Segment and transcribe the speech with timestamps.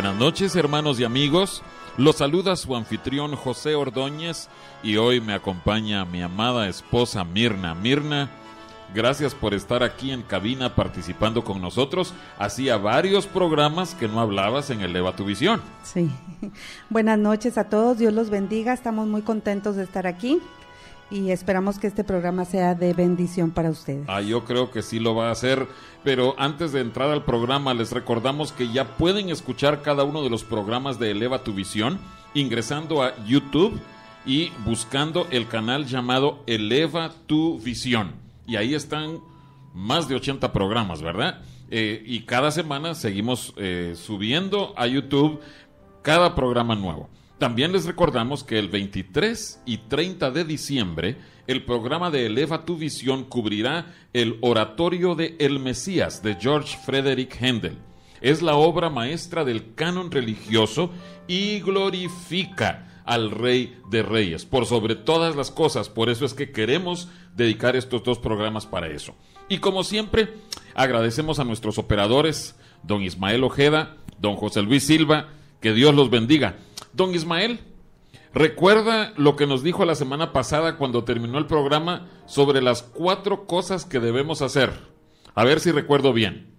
[0.00, 1.62] Buenas noches hermanos y amigos,
[1.98, 4.48] los saluda su anfitrión José Ordóñez
[4.82, 7.74] y hoy me acompaña mi amada esposa Mirna.
[7.74, 8.30] Mirna,
[8.94, 12.14] gracias por estar aquí en cabina participando con nosotros.
[12.38, 15.60] Hacía varios programas que no hablabas en Eleva tu Visión.
[15.82, 16.08] Sí,
[16.88, 20.40] buenas noches a todos, Dios los bendiga, estamos muy contentos de estar aquí
[21.10, 24.04] y esperamos que este programa sea de bendición para ustedes.
[24.08, 25.66] Ah, yo creo que sí lo va a hacer,
[26.04, 30.30] pero antes de entrar al programa les recordamos que ya pueden escuchar cada uno de
[30.30, 31.98] los programas de Eleva tu Visión
[32.34, 33.80] ingresando a YouTube
[34.24, 38.12] y buscando el canal llamado Eleva tu Visión.
[38.46, 39.18] Y ahí están
[39.74, 41.42] más de 80 programas, ¿verdad?
[41.70, 45.40] Eh, y cada semana seguimos eh, subiendo a YouTube
[46.02, 47.08] cada programa nuevo.
[47.40, 52.76] También les recordamos que el 23 y 30 de diciembre el programa de Eleva tu
[52.76, 57.78] Visión cubrirá el Oratorio de El Mesías de George Frederick Handel.
[58.20, 60.90] Es la obra maestra del canon religioso
[61.28, 65.88] y glorifica al Rey de Reyes por sobre todas las cosas.
[65.88, 69.14] Por eso es que queremos dedicar estos dos programas para eso.
[69.48, 70.34] Y como siempre,
[70.74, 75.30] agradecemos a nuestros operadores, don Ismael Ojeda, don José Luis Silva,
[75.62, 76.56] que Dios los bendiga.
[76.92, 77.60] Don Ismael,
[78.34, 83.46] ¿recuerda lo que nos dijo la semana pasada cuando terminó el programa sobre las cuatro
[83.46, 84.72] cosas que debemos hacer?
[85.34, 86.54] A ver si recuerdo bien.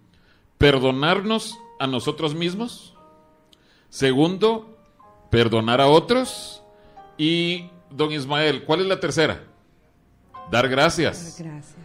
[0.58, 2.94] Perdonarnos a nosotros mismos.
[3.90, 4.78] Segundo,
[5.30, 6.62] perdonar a otros.
[7.18, 9.44] Y, don Ismael, ¿cuál es la tercera?
[10.50, 11.38] Dar gracias.
[11.38, 11.76] Dar gracias.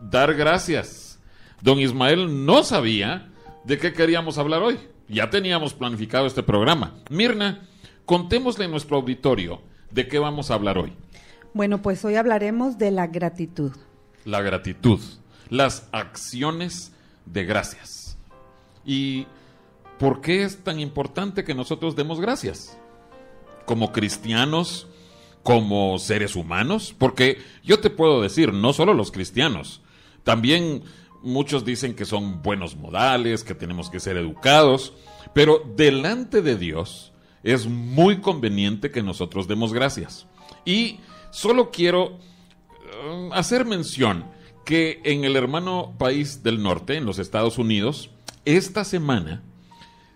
[0.00, 1.20] Dar gracias.
[1.62, 3.30] Don Ismael no sabía
[3.64, 4.78] de qué queríamos hablar hoy.
[5.08, 6.94] Ya teníamos planificado este programa.
[7.10, 7.66] Mirna,
[8.06, 9.60] Contémosle a nuestro auditorio
[9.90, 10.92] de qué vamos a hablar hoy.
[11.54, 13.72] Bueno, pues hoy hablaremos de la gratitud.
[14.24, 15.00] La gratitud,
[15.48, 16.92] las acciones
[17.26, 18.18] de gracias.
[18.84, 19.26] ¿Y
[19.98, 22.76] por qué es tan importante que nosotros demos gracias?
[23.64, 24.88] Como cristianos,
[25.42, 29.80] como seres humanos, porque yo te puedo decir, no solo los cristianos,
[30.24, 30.82] también
[31.22, 34.92] muchos dicen que son buenos modales, que tenemos que ser educados,
[35.32, 37.13] pero delante de Dios,
[37.44, 40.26] es muy conveniente que nosotros demos gracias.
[40.64, 40.98] Y
[41.30, 42.18] solo quiero
[43.06, 44.24] um, hacer mención
[44.64, 48.10] que en el hermano país del norte, en los Estados Unidos,
[48.46, 49.42] esta semana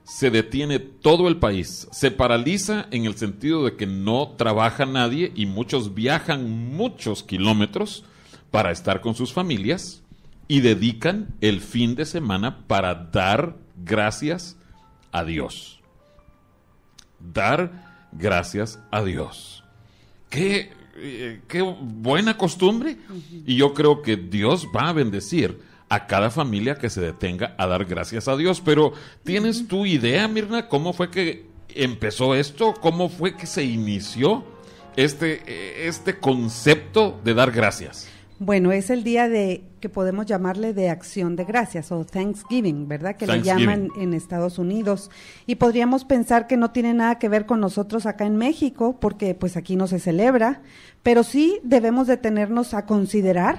[0.05, 5.33] se detiene todo el país, se paraliza en el sentido de que no trabaja nadie
[5.35, 8.05] y muchos viajan muchos kilómetros
[8.51, 10.03] para estar con sus familias
[10.49, 14.57] y dedican el fin de semana para dar gracias
[15.13, 15.78] a Dios
[17.21, 19.65] dar gracias a Dios.
[20.31, 22.97] Qué, eh, qué buena costumbre.
[23.47, 27.67] Y yo creo que Dios va a bendecir a cada familia que se detenga a
[27.67, 28.61] dar gracias a Dios.
[28.61, 28.93] Pero
[29.25, 32.75] ¿tienes tu idea, Mirna, cómo fue que empezó esto?
[32.81, 34.45] ¿Cómo fue que se inició
[34.97, 38.09] este, eh, este concepto de dar gracias?
[38.41, 43.17] Bueno, es el día de que podemos llamarle de acción de gracias o Thanksgiving, ¿verdad?
[43.17, 45.11] Que le llaman en Estados Unidos.
[45.47, 49.35] Y podríamos pensar que no tiene nada que ver con nosotros acá en México, porque
[49.35, 50.63] pues aquí no se celebra,
[51.03, 53.59] pero sí debemos detenernos a considerar,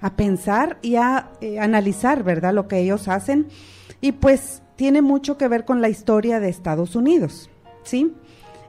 [0.00, 2.54] a pensar y a eh, analizar, ¿verdad?
[2.54, 3.48] Lo que ellos hacen.
[4.00, 7.50] Y pues tiene mucho que ver con la historia de Estados Unidos,
[7.82, 8.14] ¿sí?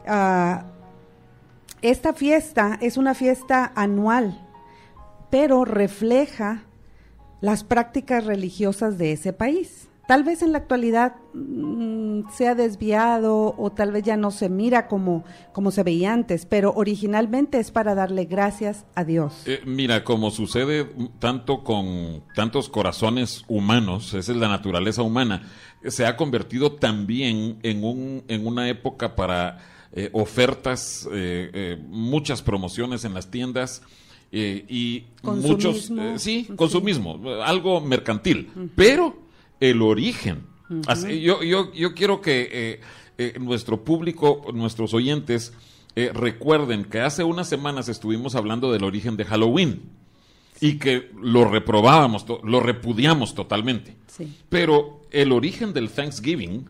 [0.06, 0.66] Ah,
[1.82, 4.47] esta fiesta es una fiesta anual,
[5.30, 6.64] pero refleja
[7.42, 9.88] las prácticas religiosas de ese país.
[10.08, 14.48] Tal vez en la actualidad mm, se ha desviado o tal vez ya no se
[14.48, 19.34] mira como, como se veía antes, pero originalmente es para darle gracias a Dios.
[19.46, 20.90] Eh, mira, como sucede
[21.20, 25.44] tanto con tantos corazones humanos, esa es la naturaleza humana,
[25.86, 29.58] se ha convertido también en, un, en una época para
[29.92, 33.82] eh, ofertas, eh, muchas promociones en las tiendas.
[34.32, 39.16] Y muchos, sí, consumismo, algo mercantil, pero
[39.60, 40.44] el origen.
[40.70, 42.82] yo, yo, yo, quiero que eh,
[43.18, 45.54] eh, nuestro público, nuestros oyentes,
[45.96, 49.82] eh, recuerden que hace unas semanas estuvimos hablando del origen de Halloween
[50.60, 53.96] y que lo reprobábamos, lo repudiamos totalmente.
[54.50, 56.68] Pero el origen del Thanksgiving,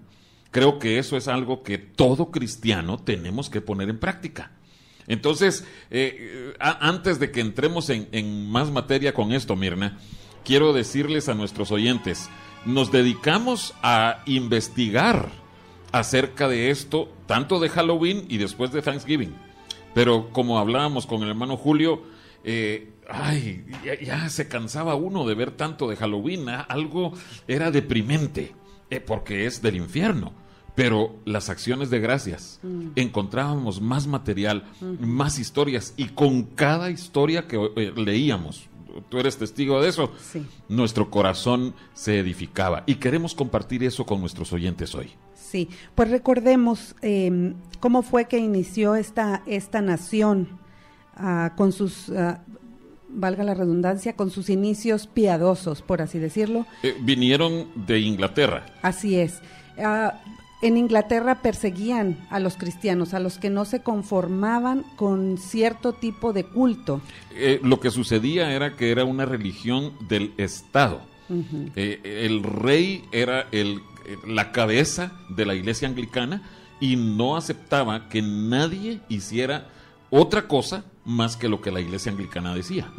[0.51, 4.51] creo que eso es algo que todo cristiano tenemos que poner en práctica.
[5.07, 5.65] Entonces,
[6.59, 9.98] antes de que entremos en, en más materia con esto, Mirna,
[10.44, 12.30] quiero decirles a nuestros oyentes,
[12.65, 15.30] nos dedicamos a investigar
[15.92, 19.36] acerca de esto, tanto de Halloween y después de Thanksgiving.
[19.94, 22.04] Pero como hablábamos con el hermano Julio,
[22.44, 23.65] eh, ay,
[24.04, 26.65] ya, se cansaba uno de ver tanto de Halloween, ¿ah?
[26.68, 27.13] algo
[27.48, 28.54] era deprimente,
[28.89, 30.33] eh, porque es del infierno.
[30.77, 32.89] Pero las acciones de gracias, mm.
[32.97, 34.63] encontrábamos más material,
[35.00, 38.69] más historias, y con cada historia que eh, leíamos,
[39.09, 40.12] tú eres testigo de eso,
[40.69, 42.83] nuestro corazón se edificaba.
[42.85, 45.09] Y queremos compartir eso con nuestros oyentes hoy.
[45.33, 50.59] Sí, pues recordemos em, cómo fue que inició esta, esta nación
[51.15, 52.44] ah, con sus, ah,
[53.09, 56.68] valga la redundancia, con sus inicios piadosos, por así decirlo.
[56.83, 58.63] Eh, vinieron de Inglaterra.
[58.83, 59.41] Así es.
[59.80, 60.21] Ah,
[60.62, 66.33] en Inglaterra perseguían a los cristianos, a los que no se conformaban con cierto tipo
[66.33, 67.01] de culto.
[67.36, 71.01] Eh, lo que sucedía era que era una religión del Estado.
[71.75, 73.81] Eh, el rey era el,
[74.25, 76.42] la cabeza de la iglesia anglicana
[76.80, 79.68] y no aceptaba que nadie hiciera
[80.09, 82.92] otra cosa más que lo que la iglesia anglicana decía.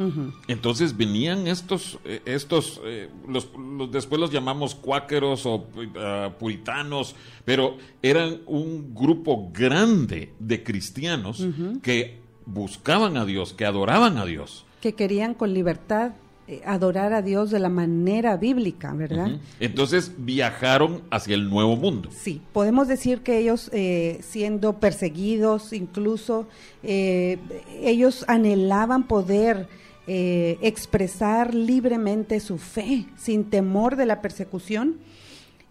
[0.49, 3.51] Entonces venían estos, eh, estos eh, los,
[3.93, 7.15] después los llamamos cuáqueros o uh, puritanos,
[7.45, 11.47] pero eran un grupo grande de cristianos
[11.83, 14.65] que buscaban a Dios, que adoraban a Dios.
[14.81, 16.28] Que querían con libertad eh,
[16.65, 19.39] adorar a Dios de la manera bíblica, ¿verdad?
[19.61, 22.09] Entonces viajaron hacia el nuevo mundo.
[22.11, 26.47] Sí, podemos decir que ellos eh, siendo perseguidos, incluso
[26.83, 27.39] eh,
[27.83, 29.69] ellos anhelaban poder
[30.11, 34.97] expresar libremente su fe sin temor de la persecución.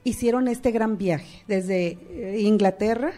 [0.03, 1.97] Hicieron este gran viaje desde
[2.37, 3.13] Inglaterra,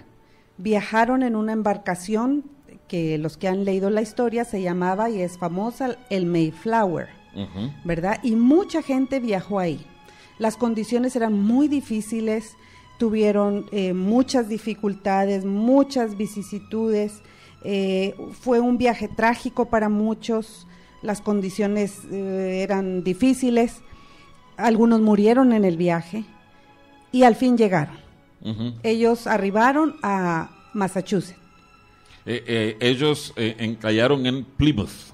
[0.57, 2.45] viajaron en una embarcación
[2.87, 7.18] que los que han leído la historia se llamaba y es famosa el Mayflower
[7.83, 8.19] ¿verdad?
[8.23, 9.85] Y mucha gente viajó ahí.
[10.39, 12.55] Las condiciones eran muy difíciles,
[12.97, 17.21] tuvieron eh, muchas dificultades, muchas vicisitudes,
[17.63, 20.65] eh, fue un viaje trágico para muchos,
[21.01, 23.81] las condiciones eh, eran difíciles,
[24.57, 26.23] algunos murieron en el viaje
[27.11, 27.97] y al fin llegaron.
[28.83, 31.37] Ellos arribaron a Massachusetts.
[32.25, 35.13] ellos encallaron en Plymouth.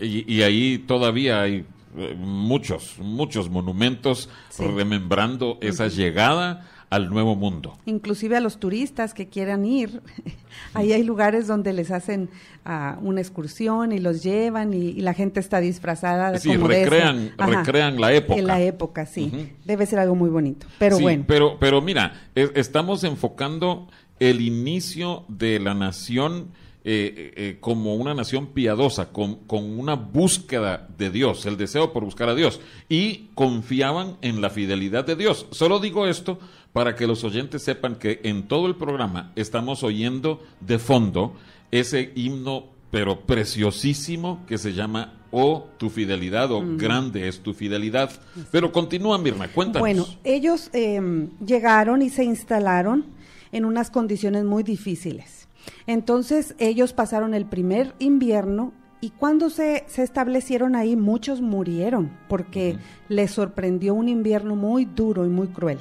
[0.00, 1.64] Y, ahí todavía hay
[1.96, 4.28] eh, muchos, muchos monumentos
[4.58, 7.78] remembrando esa llegada al nuevo mundo.
[7.86, 10.02] Inclusive a los turistas que quieran ir,
[10.74, 12.28] ahí hay lugares donde les hacen
[12.66, 18.00] uh, una excursión y los llevan y, la gente está disfrazada de sí, recrean, recrean
[18.00, 18.38] la época.
[18.38, 19.52] En la época, sí.
[19.64, 20.66] Debe ser algo muy bonito.
[20.78, 21.24] Pero bueno.
[21.26, 23.88] Pero, pero mira, estamos enfocando
[24.18, 26.48] el inicio de la nación
[26.82, 32.06] eh, eh, eh, como una nación piadosa, con, una búsqueda de Dios, el deseo por
[32.06, 32.58] buscar a Dios,
[32.88, 35.46] y confiaban en la fidelidad de Dios.
[35.50, 36.38] Solo digo esto
[36.72, 41.34] para que los oyentes sepan que en todo el programa estamos oyendo de fondo
[41.70, 48.10] ese himno, pero preciosísimo, que se llama Oh, tu fidelidad, o grande es tu fidelidad.
[48.50, 49.80] Pero continúa, Mirna, cuéntanos.
[49.80, 53.04] Bueno, ellos em, llegaron y se instalaron
[53.52, 55.39] en unas condiciones muy difíciles
[55.86, 62.76] entonces ellos pasaron el primer invierno y cuando se, establecieron ahí muchos murieron porque
[63.08, 65.78] les sorprendió un invierno muy duro y muy cruel.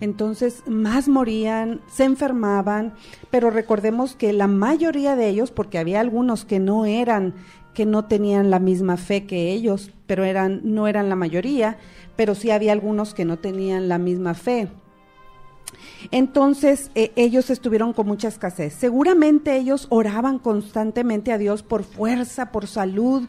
[0.00, 2.92] Entonces, más morían, se enfermaban,
[3.30, 7.34] pero recordemos que la mayoría de ellos, porque había algunos que no eran,
[7.72, 11.78] que no tenían la misma fe que ellos, pero eran, no eran la mayoría,
[12.14, 14.68] pero sí había algunos que no tenían la misma fe
[16.10, 18.74] Entonces eh, ellos estuvieron con mucha escasez.
[18.74, 23.28] Seguramente ellos oraban constantemente a Dios por fuerza, por salud,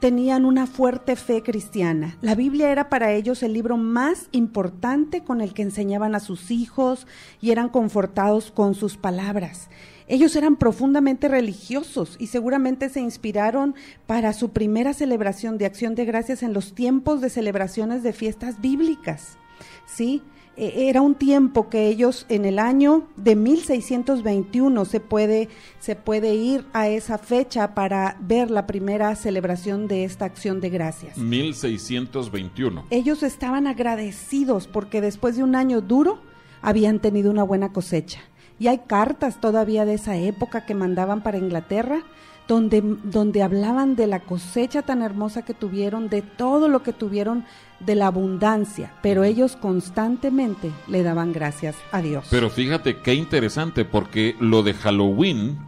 [0.00, 2.18] tenían una fuerte fe cristiana.
[2.20, 6.50] La Biblia era para ellos el libro más importante con el que enseñaban a sus
[6.50, 7.06] hijos
[7.40, 9.70] y eran confortados con sus palabras.
[10.06, 13.74] Ellos eran profundamente religiosos y seguramente se inspiraron
[14.06, 18.60] para su primera celebración de acción de gracias en los tiempos de celebraciones de fiestas
[18.60, 19.38] bíblicas.
[19.86, 20.22] ¿Sí?
[20.56, 25.48] E, era un tiempo que ellos en el año de 1621 se puede,
[25.80, 30.70] se puede ir a esa fecha para ver la primera celebración de esta acción de
[30.70, 31.16] gracias.
[31.18, 32.86] 1621.
[32.90, 36.20] Ellos estaban agradecidos porque después de un año duro
[36.62, 38.20] habían tenido una buena cosecha.
[38.58, 42.04] Y hay cartas todavía de esa época que mandaban para Inglaterra
[42.48, 47.44] donde, donde hablaban de la cosecha tan hermosa que tuvieron, de todo lo que tuvieron,
[47.80, 52.26] de la abundancia, pero ellos constantemente le daban gracias a Dios.
[52.30, 55.58] Pero fíjate qué interesante, porque lo de Halloween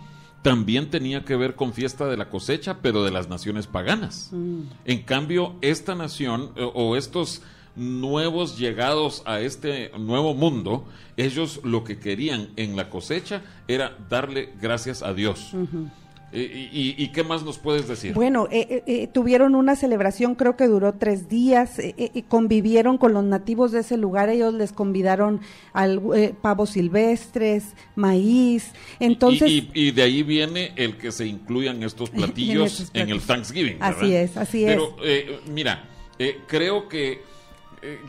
[0.43, 4.31] también tenía que ver con fiesta de la cosecha, pero de las naciones paganas.
[4.33, 4.61] Mm.
[4.85, 7.43] En cambio, esta nación o estos
[7.75, 14.53] nuevos llegados a este nuevo mundo, ellos lo que querían en la cosecha era darle
[14.61, 15.53] gracias a Dios.
[16.39, 18.13] ¿Y, qué más nos puedes decir?
[18.13, 23.15] Bueno, eh, eh, eh, tuvieron una celebración, creo que duró tres días, y convivieron con
[23.15, 25.41] los nativos de ese lugar, ellos les convidaron
[25.73, 29.51] al pavos silvestres, maíz, entonces...
[29.73, 33.79] Y, de ahí viene el que se incluyan estos platillos en, el Thanksgiving.
[33.81, 34.73] Así es, así es.
[34.73, 34.97] Pero
[35.49, 35.89] mira,
[36.47, 37.23] creo que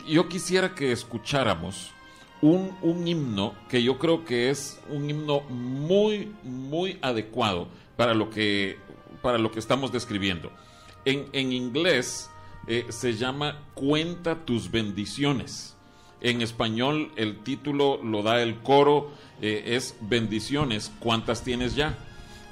[0.06, 1.92] yo quisiera que escucháramos
[2.42, 8.30] un, un himno que yo creo que es un himno muy, muy adecuado para lo
[8.30, 8.78] que,
[9.22, 10.52] para lo que estamos describiendo.
[11.04, 12.30] En, en inglés
[12.68, 15.76] eh, se llama Cuenta tus bendiciones.
[16.20, 19.10] En español el título lo da el coro,
[19.42, 21.98] eh, es Bendiciones, ¿cuántas tienes ya?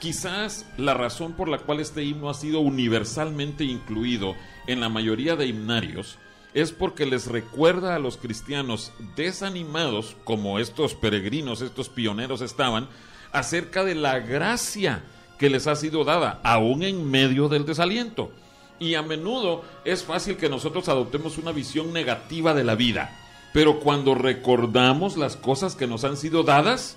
[0.00, 4.34] Quizás la razón por la cual este himno ha sido universalmente incluido
[4.66, 6.18] en la mayoría de himnarios
[6.54, 12.88] es porque les recuerda a los cristianos desanimados, como estos peregrinos, estos pioneros estaban,
[13.30, 15.04] acerca de la gracia
[15.38, 18.30] que les ha sido dada, aún en medio del desaliento.
[18.78, 23.18] Y a menudo es fácil que nosotros adoptemos una visión negativa de la vida,
[23.52, 26.96] pero cuando recordamos las cosas que nos han sido dadas,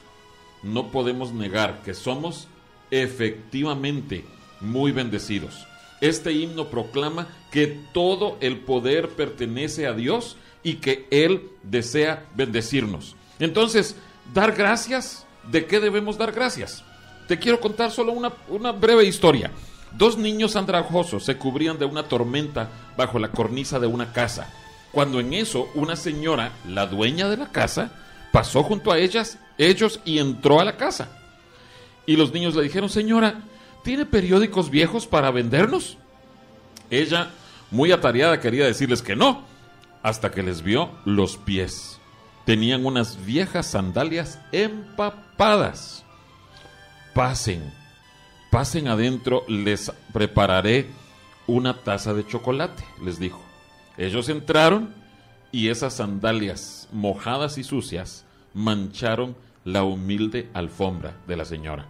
[0.62, 2.48] no podemos negar que somos
[2.92, 4.26] efectivamente
[4.60, 5.66] muy bendecidos.
[6.02, 13.16] Este himno proclama que todo el poder pertenece a Dios y que Él desea bendecirnos.
[13.40, 13.96] Entonces,
[14.34, 16.84] dar gracias, ¿de qué debemos dar gracias?
[17.30, 19.52] Te quiero contar solo una, breve historia.
[19.96, 24.52] Dos niños andrajosos se cubrían de una tormenta bajo la cornisa de una casa.
[24.92, 27.92] Cuando en eso una señora, la dueña de la casa,
[28.32, 31.20] pasó junto a ellas, ellos y entró a la casa.
[32.08, 33.42] Y los niños le dijeron, señora,
[33.84, 35.98] ¿tiene periódicos viejos para vendernos?
[36.90, 37.30] Ella,
[37.70, 39.44] muy atareada, quería decirles que no,
[40.02, 42.00] hasta que les vio los pies.
[42.48, 46.06] Tenían unas viejas sandalias empapadas
[47.20, 47.62] pasen,
[48.50, 50.88] pasen adentro, les prepararé
[51.48, 53.42] una taza de chocolate, les dijo.
[53.98, 54.94] Ellos entraron
[55.52, 58.24] y esas sandalias mojadas y sucias
[58.54, 59.36] mancharon
[59.66, 61.88] la humilde alfombra de la señora.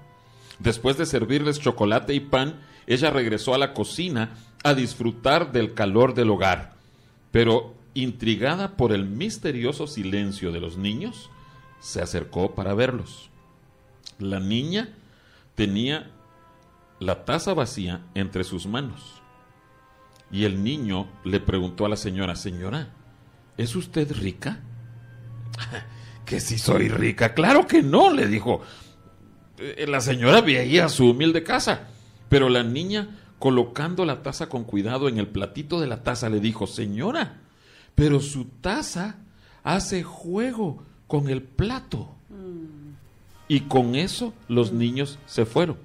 [0.57, 6.15] Después de servirles chocolate y pan, ella regresó a la cocina a disfrutar del calor
[6.15, 6.73] del hogar.
[7.29, 11.29] Pero, intrigada por el misterioso silencio de los niños,
[11.79, 13.29] se acercó para verlos.
[14.17, 14.95] La niña
[15.59, 16.09] tenía
[17.01, 19.21] la taza vacía entre sus manos.
[20.31, 22.93] Y el niño le preguntó a la señora, señora,
[23.57, 24.61] ¿es usted rica?
[26.25, 28.61] que si soy rica, claro que no, le dijo.
[29.57, 31.89] Eh, la señora veía su humilde casa,
[32.29, 36.39] pero la niña, colocando la taza con cuidado en el platito de la taza, le
[36.39, 37.41] dijo, señora,
[37.95, 39.17] pero su taza
[39.63, 42.15] hace juego con el plato.
[43.49, 45.75] Y con eso los niños se fueron.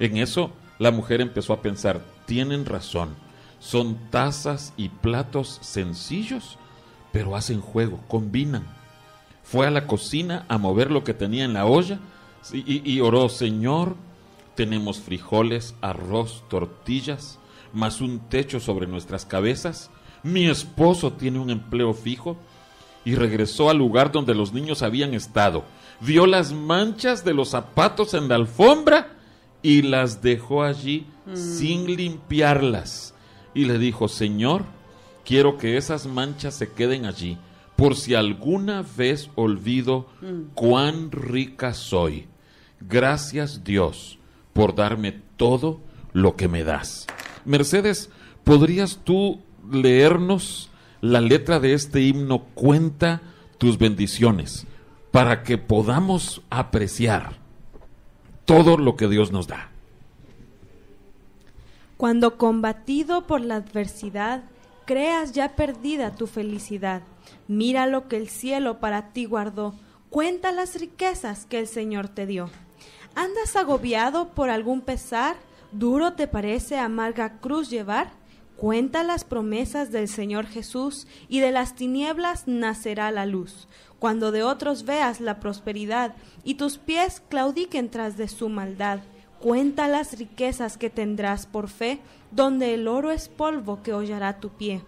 [0.00, 3.14] En eso la mujer empezó a pensar, tienen razón,
[3.60, 6.58] son tazas y platos sencillos,
[7.12, 8.66] pero hacen juego, combinan.
[9.44, 12.00] Fue a la cocina a mover lo que tenía en la olla
[12.52, 13.94] y, y oró, Señor,
[14.56, 17.38] tenemos frijoles, arroz, tortillas,
[17.72, 19.88] más un techo sobre nuestras cabezas.
[20.24, 22.36] Mi esposo tiene un empleo fijo
[23.04, 25.64] y regresó al lugar donde los niños habían estado
[26.04, 29.16] vio las manchas de los zapatos en la alfombra
[29.62, 31.36] y las dejó allí mm.
[31.36, 33.14] sin limpiarlas.
[33.54, 34.64] Y le dijo, Señor,
[35.24, 37.38] quiero que esas manchas se queden allí,
[37.76, 40.54] por si alguna vez olvido mm.
[40.54, 42.26] cuán rica soy.
[42.80, 44.18] Gracias Dios
[44.52, 45.80] por darme todo
[46.12, 47.06] lo que me das.
[47.44, 48.10] Mercedes,
[48.44, 49.40] ¿podrías tú
[49.70, 50.68] leernos
[51.00, 52.40] la letra de este himno?
[52.54, 53.22] Cuenta
[53.58, 54.66] tus bendiciones
[55.12, 57.36] para que podamos apreciar
[58.46, 59.68] todo lo que Dios nos da.
[61.96, 64.42] Cuando combatido por la adversidad,
[64.86, 67.02] creas ya perdida tu felicidad,
[67.46, 69.74] mira lo que el cielo para ti guardó,
[70.10, 72.50] cuenta las riquezas que el Señor te dio.
[73.14, 75.36] ¿Andas agobiado por algún pesar?
[75.70, 78.10] ¿Duro te parece amarga cruz llevar?
[78.62, 83.66] Cuenta las promesas del Señor Jesús y de las tinieblas nacerá la luz.
[83.98, 86.14] Cuando de otros veas la prosperidad
[86.44, 89.00] y tus pies claudiquen tras de su maldad,
[89.40, 91.98] cuenta las riquezas que tendrás por fe,
[92.30, 94.84] donde el oro es polvo que hollará tu pie.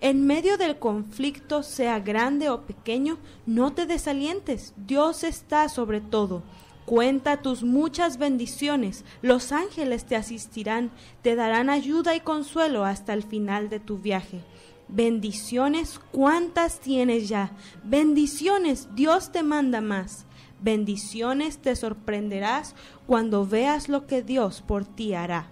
[0.00, 6.44] En medio del conflicto, sea grande o pequeño, no te desalientes, Dios está sobre todo.
[6.88, 10.90] Cuenta tus muchas bendiciones, los ángeles te asistirán,
[11.20, 14.40] te darán ayuda y consuelo hasta el final de tu viaje.
[14.88, 17.52] Bendiciones, ¿cuántas tienes ya?
[17.84, 20.24] Bendiciones, Dios te manda más.
[20.62, 22.74] Bendiciones te sorprenderás
[23.06, 25.50] cuando veas lo que Dios por ti hará.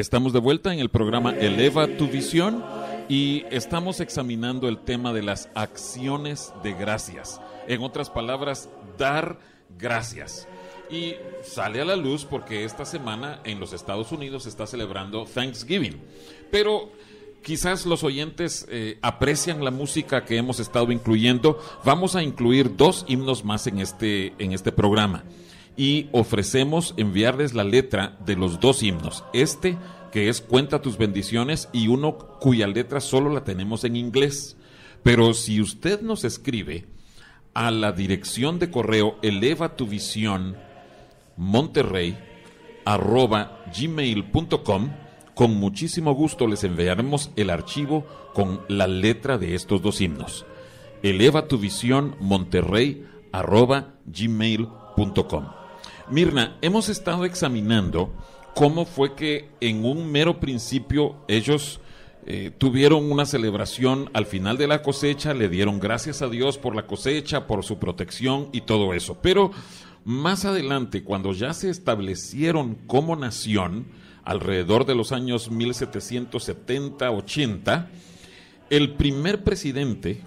[0.00, 2.64] Estamos de vuelta en el programa Eleva tu visión
[3.06, 7.38] y estamos examinando el tema de las acciones de gracias.
[7.68, 9.38] En otras palabras, dar
[9.78, 10.48] gracias.
[10.90, 15.26] Y sale a la luz porque esta semana en los Estados Unidos se está celebrando
[15.26, 16.00] Thanksgiving.
[16.50, 16.90] Pero
[17.42, 21.58] quizás los oyentes eh, aprecian la música que hemos estado incluyendo.
[21.84, 25.24] Vamos a incluir dos himnos más en este, en este programa
[25.80, 29.24] y ofrecemos enviarles la letra de los dos himnos.
[29.32, 29.78] Este
[30.12, 34.58] que es Cuenta tus bendiciones y uno cuya letra solo la tenemos en inglés.
[35.02, 36.84] Pero si usted nos escribe
[37.54, 40.58] a la dirección de correo eleva tu visión
[41.38, 42.18] monterrey
[42.84, 44.90] arroba gmail.com
[45.34, 50.44] con muchísimo gusto les enviaremos el archivo con la letra de estos dos himnos.
[51.02, 55.59] Eleva tu visión monterrey arroba gmail.com.
[56.10, 58.12] Mirna, hemos estado examinando
[58.56, 61.78] cómo fue que en un mero principio ellos
[62.26, 66.74] eh, tuvieron una celebración al final de la cosecha, le dieron gracias a Dios por
[66.74, 69.18] la cosecha, por su protección y todo eso.
[69.22, 69.52] Pero
[70.04, 73.86] más adelante, cuando ya se establecieron como nación,
[74.24, 77.86] alrededor de los años 1770-80,
[78.68, 80.24] el primer presidente,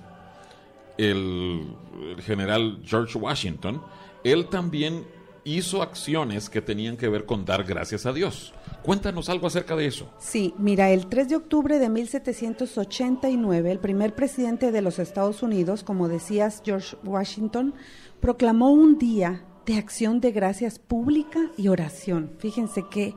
[0.97, 1.67] el,
[2.09, 3.81] el, general George Washington,
[4.23, 5.03] él también
[5.45, 8.53] hizo acciones que tenían que ver con dar gracias a Dios.
[8.81, 10.09] Cuéntanos algo acerca de eso.
[10.19, 15.83] Sí, mira, el 3 de octubre de 1789, el primer presidente de los Estados Unidos,
[15.83, 17.73] como decías, George Washington,
[18.19, 22.31] proclamó un día de acción de gracias pública y oración.
[22.39, 23.15] Fíjense qué,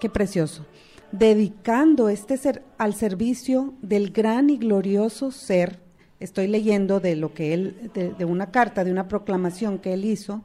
[0.00, 0.64] qué precioso.
[1.12, 5.80] Dedicando este ser al servicio del gran y glorioso ser.
[6.18, 10.04] Estoy leyendo de lo que él, de, de una carta, de una proclamación que él
[10.04, 10.44] hizo,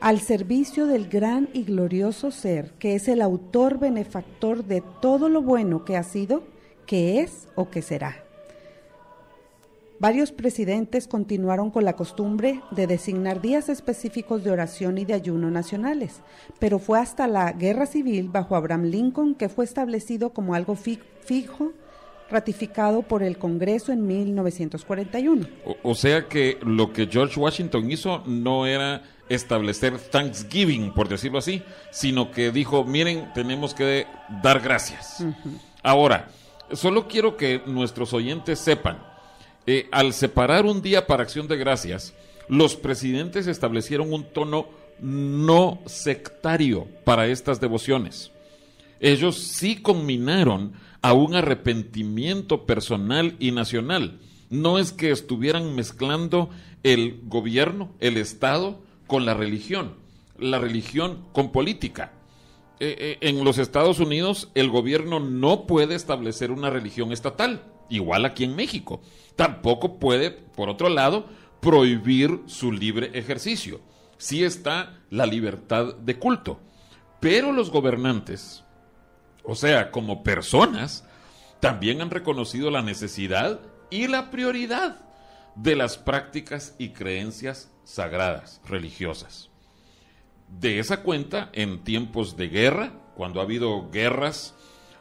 [0.00, 5.42] al servicio del gran y glorioso ser, que es el autor benefactor de todo lo
[5.42, 6.42] bueno que ha sido,
[6.86, 8.22] que es o que será.
[9.98, 15.50] Varios presidentes continuaron con la costumbre de designar días específicos de oración y de ayuno
[15.50, 16.20] nacionales,
[16.58, 21.72] pero fue hasta la Guerra Civil bajo Abraham Lincoln que fue establecido como algo fijo,
[22.28, 25.46] ratificado por el Congreso en 1941.
[25.64, 31.38] O, o sea que lo que George Washington hizo no era establecer Thanksgiving, por decirlo
[31.38, 34.06] así, sino que dijo, miren, tenemos que
[34.42, 35.20] dar gracias.
[35.20, 35.60] Uh -huh.
[35.82, 36.28] Ahora,
[36.72, 38.98] solo quiero que nuestros oyentes sepan,
[39.66, 42.14] eh, al separar un día para acción de gracias,
[42.48, 44.68] los presidentes establecieron un tono
[45.00, 48.30] no sectario para estas devociones.
[49.00, 54.18] Ellos sí combinaron a un arrepentimiento personal y nacional.
[54.48, 56.50] No es que estuvieran mezclando
[56.82, 59.94] el gobierno, el Estado, con la religión,
[60.38, 62.12] la religión con política.
[62.78, 68.24] Eh, eh, en los Estados Unidos el gobierno no puede establecer una religión estatal, igual
[68.24, 69.00] aquí en México.
[69.34, 71.26] Tampoco puede, por otro lado,
[71.60, 73.80] prohibir su libre ejercicio.
[74.18, 76.60] Sí está la libertad de culto.
[77.20, 78.64] Pero los gobernantes,
[79.42, 81.04] o sea, como personas,
[81.60, 85.00] también han reconocido la necesidad y la prioridad
[85.54, 89.48] de las prácticas y creencias sagradas, religiosas.
[90.48, 94.54] De esa cuenta, en tiempos de guerra, cuando ha habido guerras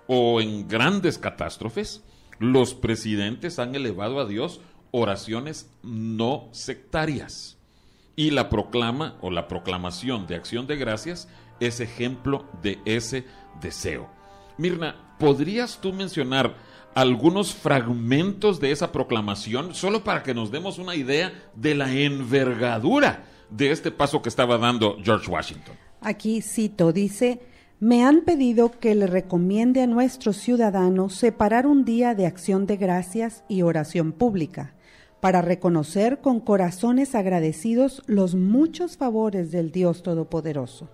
[0.08, 2.04] o en grandes catástrofes,
[2.40, 7.58] los presidentes han elevado a Dios oraciones no sectarias.
[8.16, 11.28] Y la proclama o la proclamación de acción de gracias
[11.60, 13.26] es ejemplo de ese
[13.62, 14.10] deseo.
[14.58, 16.56] Mirna, ¿podrías tú mencionar
[16.96, 23.26] algunos fragmentos de esa proclamación solo para que nos demos una idea de la envergadura
[23.52, 25.76] de este paso que estaba dando George Washington?
[26.02, 27.42] Aquí cito, dice,
[27.80, 32.78] me han pedido que le recomiende a nuestros ciudadanos separar un día de acción de
[32.78, 34.74] gracias y oración pública
[35.20, 40.90] para reconocer con corazones agradecidos los muchos favores del Dios Todopoderoso.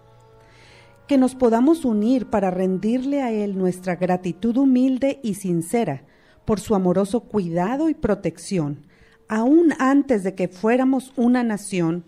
[1.12, 6.06] Que nos podamos unir para rendirle a Él nuestra gratitud humilde y sincera
[6.46, 8.88] por su amoroso cuidado y protección,
[9.28, 12.06] aún antes de que fuéramos una nación,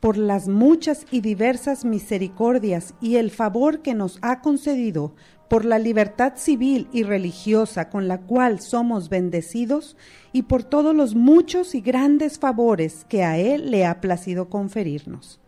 [0.00, 5.14] por las muchas y diversas misericordias y el favor que nos ha concedido
[5.50, 9.98] por la libertad civil y religiosa con la cual somos bendecidos
[10.32, 15.40] y por todos los muchos y grandes favores que a Él le ha placido conferirnos.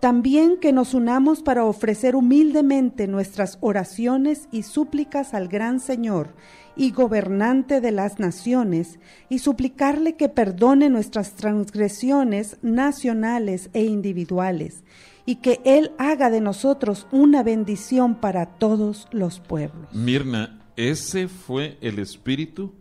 [0.00, 6.34] También que nos unamos para ofrecer humildemente nuestras oraciones y súplicas al gran Señor
[6.76, 8.98] y gobernante de las naciones,
[9.30, 14.84] y suplicarle que perdone nuestras transgresiones nacionales e individuales,
[15.24, 19.90] y que Él haga de nosotros una bendición para todos los pueblos.
[19.92, 22.74] Mirna, ese fue el espíritu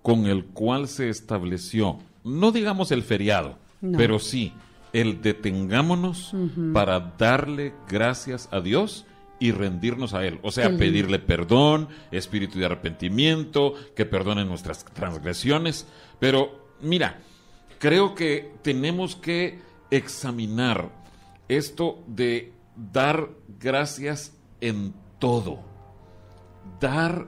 [0.00, 3.98] con el cual se estableció, no digamos el feriado, no.
[3.98, 4.54] pero sí
[4.92, 6.72] el detengámonos uh -huh.
[6.72, 9.06] para darle gracias a Dios
[9.38, 10.38] y rendirnos a Él.
[10.42, 15.86] O sea, pedirle perdón, espíritu de arrepentimiento, que perdone nuestras transgresiones.
[16.20, 17.18] Pero mira,
[17.80, 19.58] creo que tenemos que
[19.90, 20.90] examinar
[21.48, 25.58] esto de dar gracias en todo.
[26.80, 27.26] Dar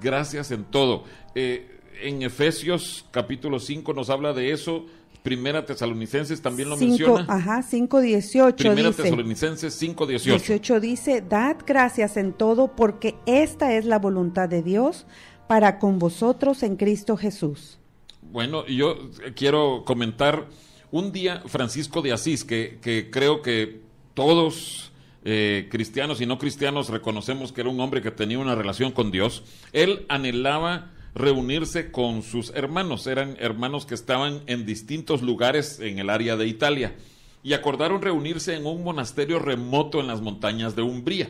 [0.00, 1.04] gracias en todo.
[1.36, 4.86] Eh, en Efesios capítulo 5 nos habla de eso
[5.22, 7.26] Primera Tesalonicenses también lo cinco, menciona.
[7.28, 9.02] Ajá, 5.18 Primera dice.
[9.02, 10.22] Tesalonicenses 5.18.
[10.22, 15.06] 18 dice, dad gracias en todo porque esta es la voluntad de Dios
[15.46, 17.78] para con vosotros en Cristo Jesús.
[18.22, 20.48] Bueno, yo quiero comentar
[20.90, 23.80] un día Francisco de Asís, que, que creo que
[24.14, 24.92] todos
[25.24, 29.10] eh, cristianos y no cristianos reconocemos que era un hombre que tenía una relación con
[29.10, 29.44] Dios.
[29.72, 33.06] Él anhelaba reunirse con sus hermanos.
[33.06, 36.96] Eran hermanos que estaban en distintos lugares en el área de Italia.
[37.44, 41.28] y acordaron reunirse en un monasterio remoto en las montañas de Umbría.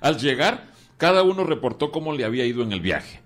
[0.00, 3.20] Al llegar, cada uno reportó cómo le había ido en el viaje.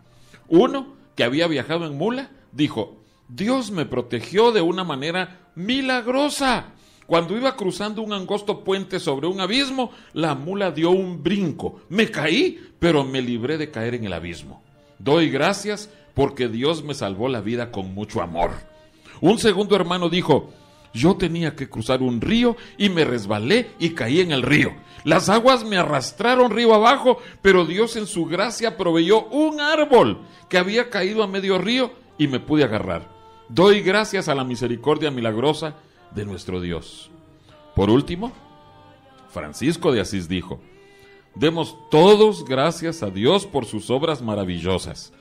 [0.49, 2.97] Uno, que había viajado en mula, dijo,
[3.29, 6.73] Dios me protegió de una manera milagrosa.
[7.07, 11.83] Cuando iba cruzando un angosto puente sobre un abismo, la mula dio un brinco.
[11.91, 14.64] Me caí, pero me libré de caer en el abismo.
[14.99, 18.53] Doy gracias porque Dios me salvó la vida con mucho amor.
[19.21, 20.51] Un segundo hermano dijo,
[20.93, 24.73] yo tenía que cruzar un río y me resbalé y caí en el río.
[25.03, 30.57] Las aguas me arrastraron río abajo, pero Dios en su gracia proveyó un árbol que
[30.57, 33.11] había caído a medio río y me pude agarrar.
[33.49, 35.75] Doy gracias a la misericordia milagrosa
[36.15, 37.11] de nuestro Dios.
[37.75, 38.33] Por último,
[39.31, 40.61] Francisco de Asís dijo,
[41.35, 45.13] demos todos gracias a Dios por sus obras maravillosas.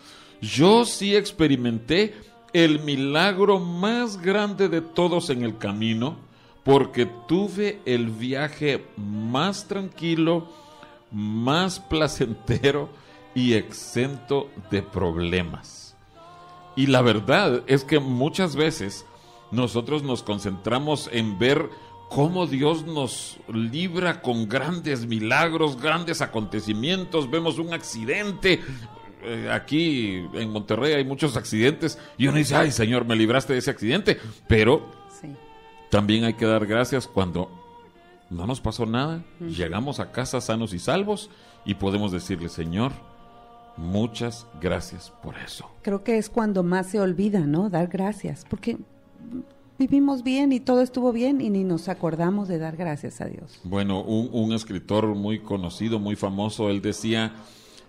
[0.42, 2.16] Yo sí experimenté
[2.54, 6.18] el milagro más grande de todos en el camino,
[6.64, 10.50] porque tuve el viaje más tranquilo,
[11.12, 12.90] más placentero
[13.36, 15.96] y exento de problemas.
[16.76, 19.06] Y la verdad es que muchas veces
[19.52, 21.70] nosotros nos concentramos en ver
[22.14, 28.62] cómo Dios nos libra con grandes milagros, grandes acontecimientos, vemos un accidente.
[29.24, 33.60] Eh, aquí en Monterrey hay muchos accidentes y uno dice, ay Señor, me libraste de
[33.60, 34.92] ese accidente, pero
[35.90, 37.50] también hay que dar gracias cuando
[38.30, 41.32] no nos pasó nada, llegamos a casa sanos y salvos
[41.66, 42.92] y podemos decirle, Señor,
[43.76, 45.70] muchas gracias por eso.
[45.82, 47.70] Creo que es cuando más se olvida, ¿no?
[47.70, 48.78] Dar gracias, porque
[49.78, 53.60] vivimos bien y todo estuvo bien y ni nos acordamos de dar gracias a Dios.
[53.64, 57.34] Bueno, un, escritor muy conocido, muy famoso, él decía,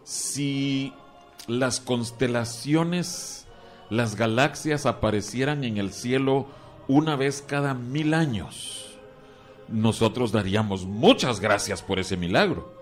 [0.02, 0.92] si
[1.46, 3.46] las constelaciones,
[3.90, 6.46] las galaxias aparecieran en el cielo
[6.88, 8.98] una vez cada mil años,
[9.68, 12.72] nosotros daríamos muchas gracias por ese milagro.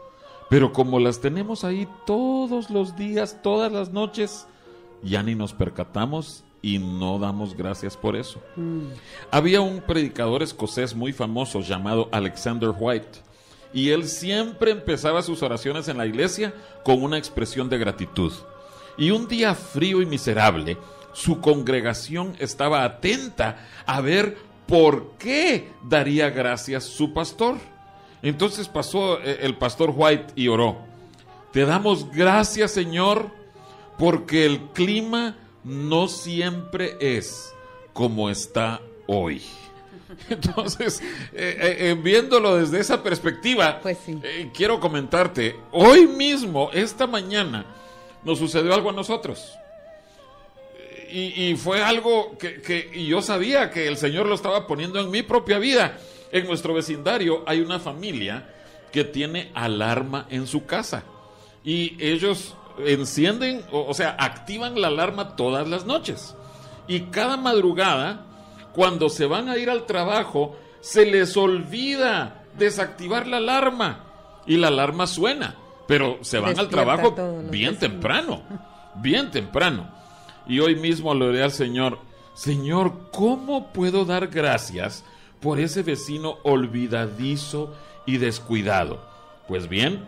[0.51, 4.47] Pero como las tenemos ahí todos los días, todas las noches,
[5.03, 8.41] ya ni nos percatamos y no damos gracias por eso.
[8.57, 8.87] Mm.
[9.31, 13.19] Había un predicador escocés muy famoso llamado Alexander White
[13.75, 18.33] y él siempre empezaba sus oraciones en la iglesia con una expresión de gratitud.
[18.97, 20.77] Y un día frío y miserable,
[21.13, 27.57] su congregación estaba atenta a ver por qué daría gracias su pastor.
[28.23, 30.79] Entonces pasó eh, el pastor White y oró.
[31.53, 33.31] Te damos gracias, Señor,
[33.99, 37.55] porque el clima no siempre es
[37.93, 39.43] como está hoy.
[40.29, 41.01] Entonces,
[41.33, 43.99] eh, eh, eh, viéndolo desde esa perspectiva, pues
[44.55, 47.67] quiero comentarte, hoy mismo, esta mañana,
[48.25, 49.53] nos sucedió algo a nosotros.
[51.15, 55.23] Y, fue algo que, que yo sabía que el Señor lo estaba poniendo en mi
[55.23, 55.99] propia vida.
[56.31, 58.49] En nuestro vecindario hay una familia
[58.91, 61.05] que tiene alarma en su casa.
[61.65, 66.35] Y ellos encienden, o, sea, activan la alarma todas las noches.
[66.87, 68.25] Y cada madrugada,
[68.73, 74.05] cuando se van a ir al trabajo, se les olvida desactivar la alarma.
[74.47, 75.57] Y la alarma suena,
[75.87, 77.15] pero se van al trabajo
[77.51, 78.43] bien temprano,
[78.97, 79.89] bien temprano.
[80.49, 81.99] Y hoy mismo le diré al Señor,
[82.35, 85.05] Señor, ¿cómo puedo dar gracias
[85.41, 87.75] por ese vecino olvidadizo
[88.07, 89.01] y descuidado?
[89.47, 90.05] Pues bien,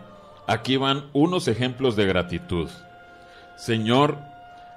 [0.47, 2.69] Aquí van unos ejemplos de gratitud.
[3.55, 4.17] Señor,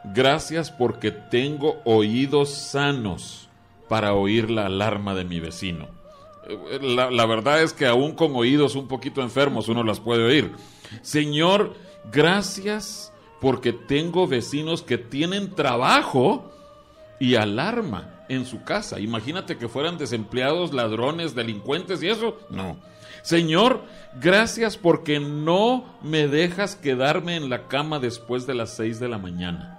[0.05, 3.49] gracias porque tengo oídos sanos
[3.89, 5.89] para oír la alarma de mi vecino.
[6.81, 10.53] La, verdad es que aún con oídos un poquito enfermos uno las puede oír.
[11.03, 11.75] Señor,
[12.11, 16.51] gracias porque tengo vecinos que tienen trabajo
[17.21, 19.01] y alarma en su casa.
[19.01, 22.39] Imagínate que fueran desempleados, ladrones, delincuentes y eso.
[22.51, 22.77] No.
[23.23, 23.83] Señor,
[24.21, 29.19] gracias porque no me dejas quedarme en la cama después de las seis de la
[29.19, 29.79] mañana.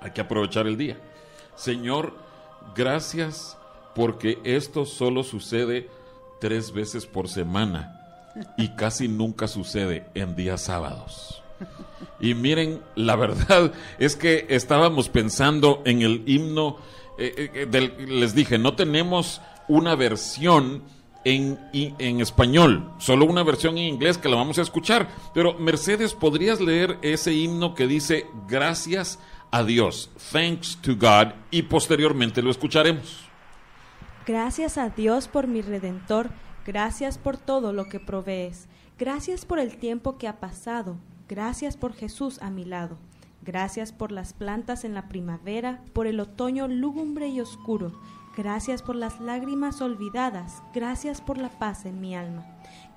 [0.00, 0.98] Hay que aprovechar el día.
[1.54, 2.14] Señor,
[2.74, 3.56] gracias
[3.94, 5.88] porque esto solo sucede
[6.40, 8.00] tres veces por semana
[8.56, 11.42] y casi nunca sucede en días sábados.
[12.20, 16.78] Y miren, la verdad es que estábamos pensando en el himno,
[17.18, 20.82] eh, eh, les dije, no tenemos una versión
[21.24, 25.08] en, en, español, solo una versión en inglés que la vamos a escuchar.
[25.34, 29.18] Pero Mercedes, ¿podrías leer ese himno que dice gracias
[29.50, 33.24] a Dios, thanks to God, y posteriormente lo escucharemos?
[34.24, 36.30] Gracias a Dios por mi redentor,
[36.64, 40.96] gracias por todo lo que provees, gracias por el tiempo que ha pasado,
[41.28, 42.98] gracias por Jesús a mi lado.
[43.46, 47.92] Gracias por las plantas en la primavera, por el otoño lúgubre y oscuro,
[48.36, 52.44] Gracias por las lágrimas olvidadas, gracias por la paz en mi alma.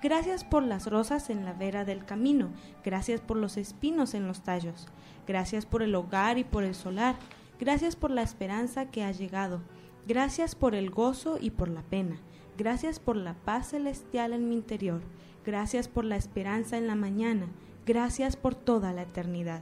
[0.03, 2.49] Gracias por las rosas en la vera del camino,
[2.83, 4.89] gracias por los espinos en los tallos,
[5.25, 7.15] gracias por el hogar y por el solar,
[7.57, 9.61] gracias por la esperanza que ha llegado,
[10.05, 12.17] gracias por el gozo y por la pena,
[12.57, 14.99] gracias por la paz celestial en mi interior,
[15.45, 17.47] gracias por la esperanza en la mañana,
[17.85, 19.61] gracias por toda la eternidad.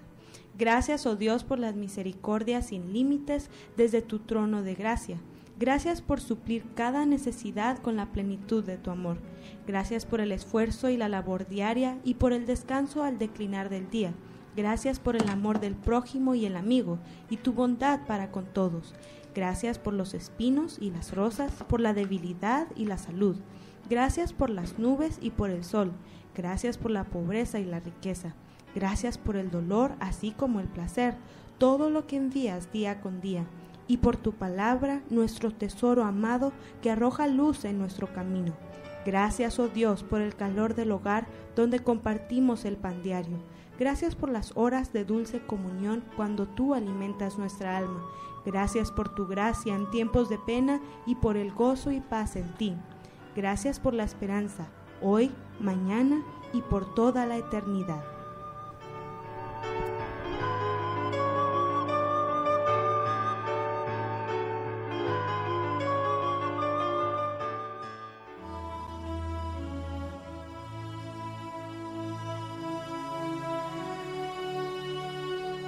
[0.58, 5.20] Gracias, oh Dios, por las misericordias sin límites desde tu trono de gracia.
[5.60, 9.18] Gracias por suplir cada necesidad con la plenitud de tu amor.
[9.68, 13.90] Gracias por el esfuerzo y la labor diaria y por el descanso al declinar del
[13.92, 14.14] día.
[14.56, 16.98] Gracias por el amor del prójimo y el amigo
[17.30, 18.96] y tu bondad para con todos.
[19.36, 23.36] Gracias por los espinos y las rosas, por la debilidad y la salud.
[23.92, 25.92] Gracias por las nubes y por el sol.
[26.36, 28.34] Gracias por la pobreza y la riqueza.
[28.76, 31.16] Gracias por el dolor así como el placer,
[31.58, 33.46] todo lo que envías día con día
[33.88, 36.52] y por tu palabra, nuestro tesoro amado,
[36.82, 38.54] que arroja luz en nuestro camino.
[39.06, 43.38] Gracias, oh Dios, por el calor del hogar donde compartimos el pan diario.
[43.80, 48.04] Gracias por las horas de dulce comunión cuando tú alimentas nuestra alma.
[48.46, 52.54] Gracias por tu gracia en tiempos de pena y por el gozo y paz en
[52.56, 52.76] ti.
[53.36, 54.68] Gracias por la esperanza,
[55.02, 58.17] hoy, mañana y por toda la eternidad.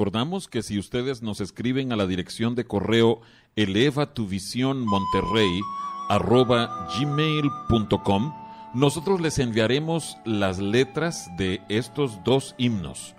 [0.00, 3.20] Recordamos que si ustedes nos escriben a la dirección de correo
[3.54, 5.60] eleva tu visión monterrey
[6.08, 8.32] arroba gmail.com,
[8.72, 13.14] nosotros les enviaremos las letras de estos dos himnos.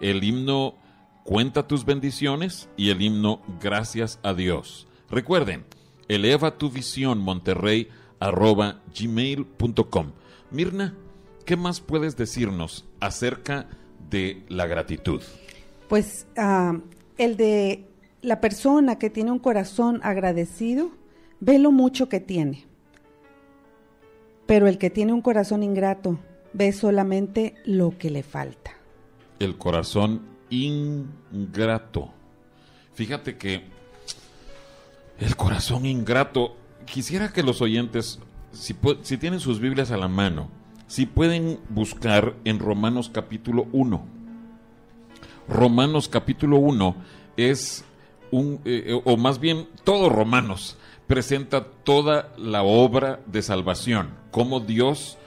[0.00, 0.76] El himno
[1.22, 4.86] Cuenta tus bendiciones y el himno Gracias a Dios.
[5.10, 5.66] Recuerden,
[6.08, 7.88] eleva tu visión monterrey
[8.20, 10.12] arroba gmail.com.
[10.50, 10.94] Mirna,
[11.44, 13.68] ¿qué más puedes decirnos acerca
[14.08, 15.20] de la gratitud?
[15.88, 16.78] Pues ah,
[17.18, 17.86] el de
[18.22, 20.90] la persona que tiene un corazón agradecido,
[21.40, 22.64] ve lo mucho que tiene.
[24.46, 26.18] Pero el que tiene un corazón ingrato,
[26.52, 28.72] ve solamente lo que le falta.
[29.38, 32.10] El corazón ingrato.
[32.94, 33.64] Fíjate que
[35.18, 38.18] el corazón ingrato, quisiera que los oyentes,
[38.52, 40.48] si, si tienen sus Biblias a la mano,
[40.86, 44.15] si pueden buscar en Romanos capítulo 1
[45.48, 46.96] Romanos capítulo 1
[47.36, 47.84] es
[48.30, 50.76] un, eh, o más bien todo Romanos,
[51.06, 55.18] presenta toda la obra de salvación, cómo Dios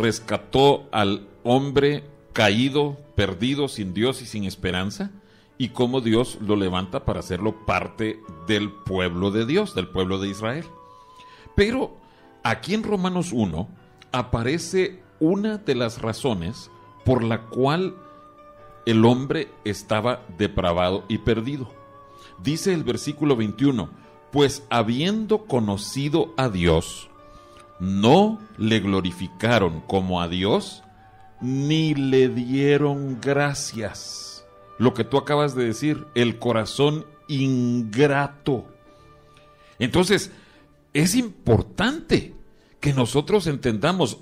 [0.00, 5.10] rescató al hombre caído, perdido, sin Dios y sin esperanza,
[5.58, 10.28] y cómo Dios lo levanta para hacerlo parte del pueblo de Dios, del pueblo de
[10.28, 10.64] Israel.
[11.54, 11.96] Pero
[12.42, 13.68] aquí en Romanos 1
[14.12, 16.70] aparece una de las razones
[17.04, 17.94] por la cual
[18.86, 21.72] el hombre estaba depravado y perdido.
[22.42, 23.90] Dice el versículo 21,
[24.32, 27.10] pues habiendo conocido a Dios,
[27.78, 30.82] no le glorificaron como a Dios,
[31.40, 34.46] ni le dieron gracias.
[34.78, 38.66] Lo que tú acabas de decir, el corazón ingrato.
[39.78, 40.30] Entonces,
[40.92, 42.34] es importante
[42.80, 44.18] que nosotros entendamos,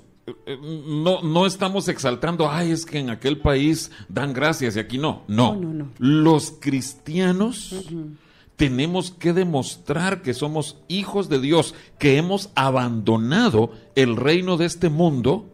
[0.85, 5.23] no, no estamos exaltando, ay, es que en aquel país dan gracias y aquí no.
[5.27, 7.85] No, no, no, los cristianos
[8.55, 14.89] tenemos que demostrar que somos hijos de Dios, que hemos abandonado el reino de este
[14.89, 15.45] mundo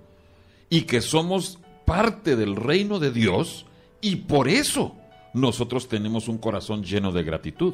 [0.70, 3.66] y que somos parte del reino de Dios
[4.02, 4.96] y por eso
[5.34, 7.74] nosotros tenemos un corazón lleno de gratitud,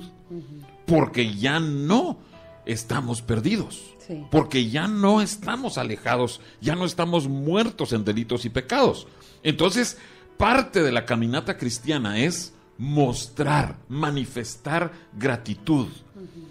[0.86, 2.18] porque ya no
[2.66, 3.82] estamos perdidos,
[4.30, 9.08] porque ya no estamos alejados, ya no estamos muertos en delitos y pecados.
[9.44, 9.98] Entonces,
[10.38, 15.88] parte de la caminata cristiana es mostrar, manifestar gratitud.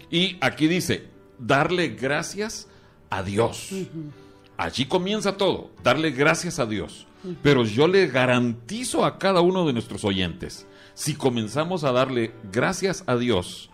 [0.09, 1.07] Y aquí dice,
[1.37, 2.67] darle gracias
[3.09, 3.69] a Dios.
[4.57, 7.07] Allí comienza todo, darle gracias a Dios.
[7.43, 13.03] Pero yo le garantizo a cada uno de nuestros oyentes, si comenzamos a darle gracias
[13.07, 13.70] a Dios,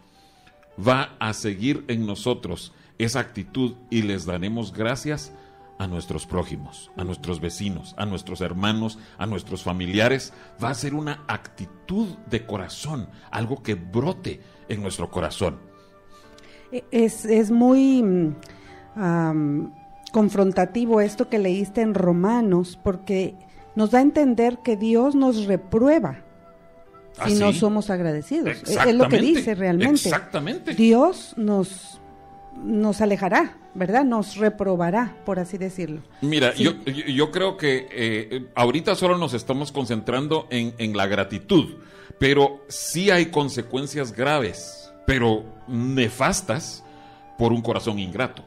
[0.78, 5.32] va a seguir en nosotros esa actitud y les daremos gracias
[5.78, 10.34] a nuestros prójimos, a nuestros vecinos, a nuestros hermanos, a nuestros familiares.
[10.64, 15.60] Va a ser una actitud de corazón, algo que brote en nuestro corazón.
[16.72, 19.72] E, es, muy mm,
[20.12, 23.36] confrontativo esto que leíste en Romanos, porque
[23.76, 26.24] nos da a entender que Dios nos reprueba
[27.26, 28.58] si no somos agradecidos.
[28.68, 30.10] Es lo que dice realmente.
[30.10, 30.74] Exactamente.
[30.74, 32.00] Dios nos,
[32.64, 34.04] nos alejará, ¿verdad?
[34.04, 36.02] Nos reprobará, por así decirlo.
[36.22, 41.76] Mira, yo, yo, creo que eh, ahorita solo nos estamos concentrando en, en la gratitud,
[42.20, 46.84] pero sí hay consecuencias graves, pero nefastas
[47.38, 48.44] por un corazón ingrato.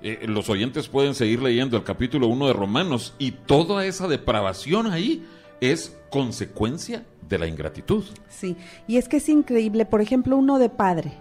[0.00, 4.86] Eh, los oyentes pueden seguir leyendo el capítulo 1 de Romanos y toda esa depravación
[4.86, 5.26] ahí
[5.60, 8.04] es consecuencia de la ingratitud.
[8.28, 8.56] Sí,
[8.86, 11.14] y es que es increíble, por ejemplo, uno de padre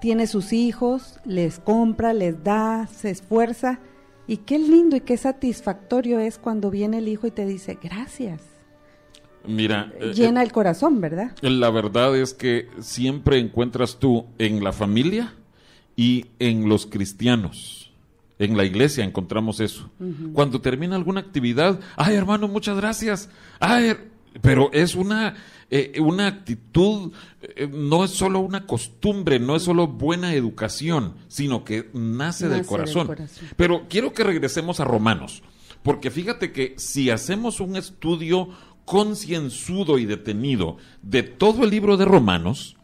[0.00, 3.80] tiene sus hijos, les compra, les da, se esfuerza,
[4.26, 8.42] y qué lindo y qué satisfactorio es cuando viene el hijo y te dice gracias.
[9.46, 11.34] Mira, eh, llena el corazón, ¿verdad?
[11.40, 15.34] La verdad es que siempre encuentras tú en la familia
[15.96, 17.90] y en los cristianos.
[18.38, 19.90] En la iglesia encontramos eso.
[20.32, 23.30] Cuando termina alguna actividad, ay hermano, muchas gracias.
[23.58, 23.96] Ay,
[24.40, 25.36] pero es una,
[25.70, 31.64] eh, una actitud, eh, no es solo una costumbre, no es solo buena educación, sino
[31.64, 33.08] que nace, del, corazón.
[33.56, 35.42] Pero quiero que regresemos a Romanos,
[35.82, 38.48] porque fíjate que si hacemos un estudio
[38.84, 42.76] concienzudo y detenido de todo el libro de Romanos,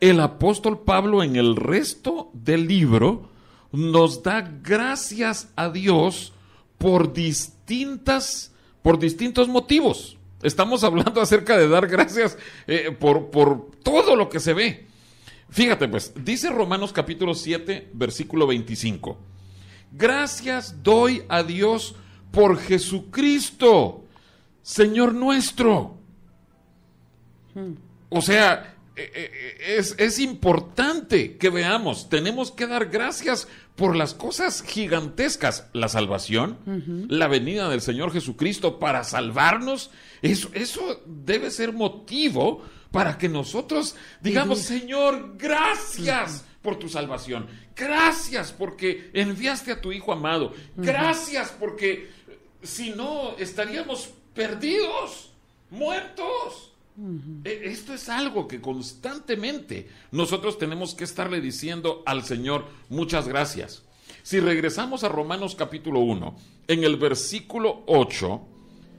[0.00, 3.30] el apóstol Pablo en el resto del libro
[3.70, 6.32] nos da gracias a Dios
[6.78, 8.50] por distintas
[8.82, 10.16] por distintos motivos.
[10.42, 14.86] Estamos hablando acerca de dar gracias eh, por, por todo lo que se ve.
[15.50, 19.18] Fíjate pues, dice Romanos capítulo 7, versículo 25.
[19.92, 21.96] Gracias doy a Dios
[22.30, 24.04] por Jesucristo,
[24.62, 25.96] Señor nuestro.
[27.54, 27.72] Hmm.
[28.08, 35.68] O sea, es, es, importante que veamos, tenemos que dar gracias por las cosas gigantescas,
[35.72, 36.58] la salvación,
[37.08, 39.90] la venida del Señor Jesucristo para salvarnos,
[40.22, 48.52] eso, eso debe ser motivo para que nosotros digamos, Señor, gracias por tu salvación, gracias
[48.52, 52.10] porque enviaste a tu Hijo amado, gracias porque
[52.62, 55.30] si no estaríamos perdidos,
[55.70, 56.72] muertos.
[57.44, 63.82] E, esto es algo que constantemente nosotros tenemos que estarle diciendo al Señor muchas gracias.
[64.22, 66.36] Si regresamos a Romanos capítulo 1,
[66.68, 68.40] en el versículo 8,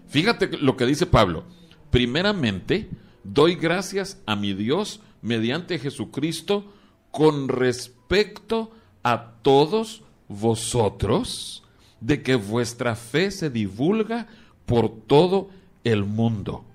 [0.07, 1.43] fíjate lo que dice Pablo.
[1.91, 2.89] Primeramente,
[3.23, 6.73] doy gracias a mi Dios mediante Jesucristo
[7.11, 8.71] con respecto
[9.03, 11.63] a todos vosotros,
[11.99, 14.27] de que vuestra fe se divulga
[14.65, 15.49] por todo
[15.83, 16.65] el mundo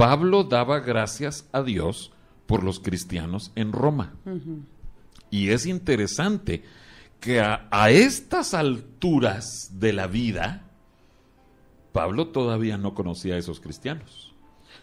[0.00, 2.10] Pablo daba gracias a Dios
[2.46, 4.14] por los cristianos en Roma.
[5.28, 6.64] Y es interesante
[7.20, 10.70] que a, estas alturas de la vida,
[11.92, 14.32] Pablo todavía no conocía a esos cristianos.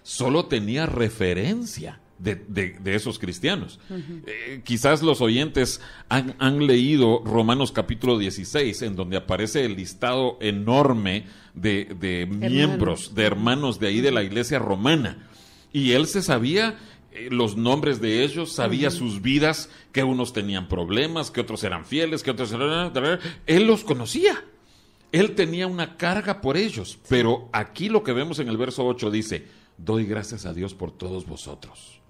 [0.04, 3.80] Solo tenía referencia de, esos cristianos.
[4.26, 10.38] Eh, quizás los oyentes han, han, leído Romanos capítulo 16, en donde aparece el listado
[10.42, 15.28] enorme de, miembros, de hermanos de ahí de la iglesia romana.
[15.74, 16.78] Y él se sabía
[17.12, 21.86] eh, los nombres de ellos, sabía sus vidas, que unos tenían problemas, que otros eran
[21.86, 22.92] fieles, que otros eran...
[23.46, 24.44] Él los conocía.
[25.12, 27.00] Él tenía una carga por ellos.
[27.10, 29.46] Pero aquí lo que vemos en el verso 8 dice,
[29.78, 32.02] doy gracias a Dios por todos vosotros.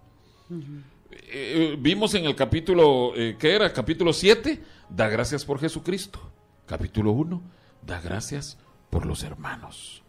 [1.11, 3.71] Eh, vimos en el capítulo, eh, ¿qué era?
[3.73, 6.19] Capítulo 7, da gracias por Jesucristo.
[6.65, 7.41] Capítulo 1,
[7.85, 8.57] da gracias
[8.89, 10.03] por los hermanos.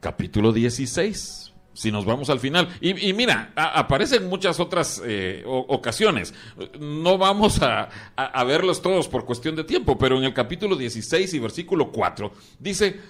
[0.00, 2.68] Capítulo 16, si nos vamos al final.
[2.80, 6.34] Y, mira, aparecen muchas otras eh, ocasiones.
[6.78, 11.34] No vamos a, a, verlos todos por cuestión de tiempo, pero en el capítulo 16
[11.34, 13.00] y versículo 4 dice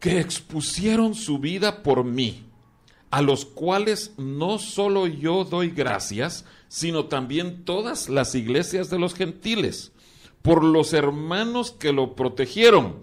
[0.00, 2.44] que expusieron su vida por mí
[3.14, 9.14] a los cuales no solo yo doy gracias, sino también todas las iglesias de los
[9.14, 9.92] gentiles,
[10.42, 12.96] por los hermanos que lo protegieron.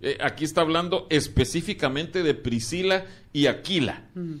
[0.00, 3.04] Eh, aquí está hablando específicamente de Priscila
[3.34, 4.08] y Aquila.
[4.14, 4.36] Mm.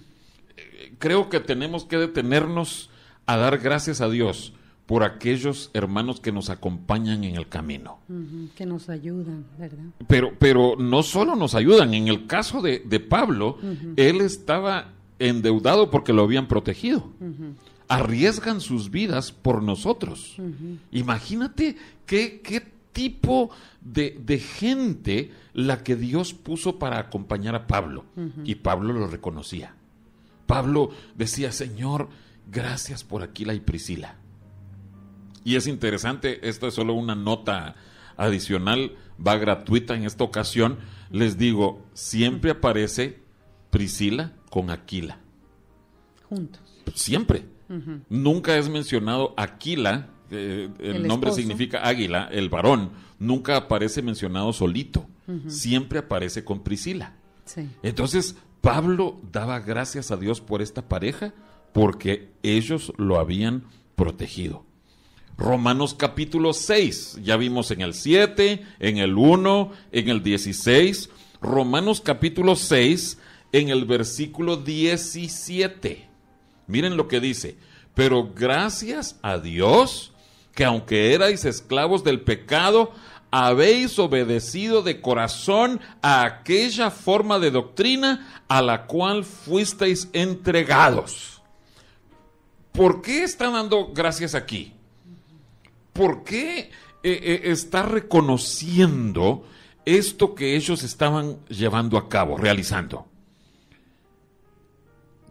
[0.56, 2.88] Eh, creo que tenemos que detenernos
[3.26, 4.54] a dar gracias a Dios
[4.86, 7.98] por aquellos hermanos que nos acompañan en el camino.
[8.56, 9.84] que nos ayudan, ¿verdad?
[10.06, 13.58] Pero, pero no solo nos ayudan, en el caso de, Pablo,
[13.96, 17.10] él estaba endeudado porque lo habían protegido.
[17.88, 20.36] Arriesgan sus vidas por nosotros.
[20.90, 22.62] Imagínate qué, qué
[22.92, 23.50] tipo
[23.80, 28.04] de, de, gente la que Dios puso para acompañar a Pablo.
[28.44, 29.74] Y Pablo lo reconocía.
[30.46, 32.08] Pablo decía, Señor,
[32.50, 34.16] gracias por Aquila y Priscila.
[35.44, 37.76] Y es interesante, esto es solo una nota
[38.16, 40.78] adicional, va gratuita en esta ocasión.
[41.10, 43.20] Les digo, siempre aparece
[43.70, 45.18] Priscila con Aquila.
[46.28, 46.60] Juntos.
[46.94, 47.44] Siempre.
[48.08, 55.06] Nunca es mencionado Aquila, eh, el, nombre significa águila, el varón, nunca aparece mencionado solito.
[55.46, 57.12] Siempre aparece con Priscila.
[57.82, 61.34] Entonces, Pablo daba gracias a Dios por esta pareja
[61.74, 64.64] porque ellos lo habían protegido.
[65.36, 71.10] Romanos capítulo 6, ya vimos en el 7, en el 1, en el 16.
[71.42, 73.18] Romanos capítulo 6
[73.52, 76.08] en el versículo 17.
[76.66, 77.56] Miren lo que dice.
[77.94, 80.12] Pero gracias a Dios
[80.54, 82.92] que aunque erais esclavos del pecado,
[83.30, 91.42] habéis obedecido de corazón a aquella forma de doctrina a la cual fuisteis entregados.
[92.72, 94.72] ¿Por qué está dando gracias aquí?
[95.92, 96.70] ¿Por qué eh,
[97.02, 99.44] eh, está reconociendo
[99.84, 103.06] esto que ellos estaban llevando a cabo, realizando?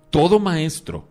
[0.09, 1.07] Todo maestro,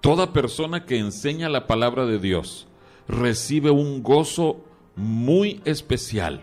[0.00, 2.66] toda persona que enseña la palabra de Dios,
[3.06, 4.64] recibe un gozo
[4.96, 6.42] muy especial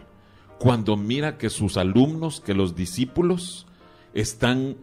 [0.57, 3.67] cuando mira que sus alumnos, que los discípulos
[4.13, 4.77] están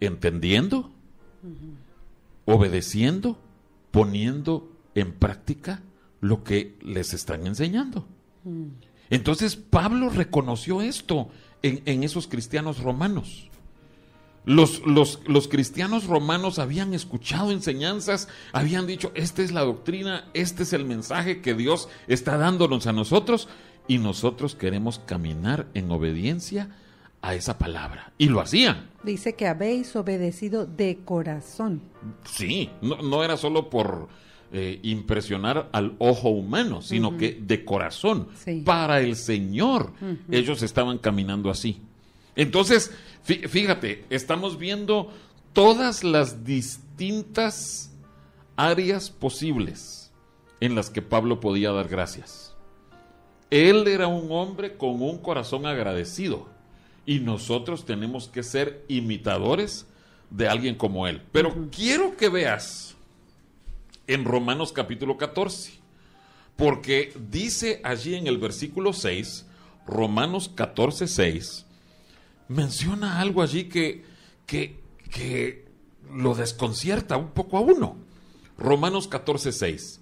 [0.00, 0.90] entendiendo,
[2.44, 3.38] obedeciendo,
[3.90, 5.82] poniendo en práctica
[6.20, 8.06] lo que les están enseñando.
[8.44, 8.66] Mm.
[9.10, 11.28] Entonces Pablo reconoció esto
[11.62, 13.50] en, en esos cristianos romanos.
[14.46, 20.72] Los, los, cristianos romanos habían escuchado enseñanzas, habían dicho, esta es la doctrina, este es
[20.72, 23.48] el mensaje que Dios está dándonos a nosotros
[23.88, 26.70] y nosotros queremos caminar en obediencia
[27.22, 28.12] a esa palabra.
[28.18, 28.88] Y lo hacían.
[29.02, 31.82] Dice que habéis obedecido de corazón.
[32.24, 34.08] Sí, no, era solo por
[34.52, 38.28] eh, impresionar al ojo humano, sino que de corazón,
[38.64, 39.92] para el Señor,
[40.30, 41.82] ellos estaban caminando así.
[42.36, 42.92] Entonces,
[43.24, 45.10] fíjate, estamos viendo
[45.52, 47.90] todas las distintas
[48.56, 50.12] áreas posibles
[50.60, 52.54] en las que Pablo podía dar gracias.
[53.50, 56.46] Él era un hombre con un corazón agradecido
[57.04, 59.86] y nosotros tenemos que ser imitadores
[60.30, 61.22] de alguien como él.
[61.32, 62.96] Pero quiero que veas
[64.06, 65.72] en Romanos capítulo 14,
[66.56, 69.46] porque dice allí en el versículo 6,
[69.86, 71.65] Romanos 14, 6,
[72.48, 74.04] menciona algo allí que,
[74.46, 74.80] que,
[75.10, 75.66] que
[76.12, 77.96] lo desconcierta un poco a uno.
[78.58, 80.00] Romanos 14, 6.